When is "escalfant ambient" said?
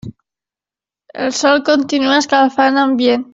2.23-3.29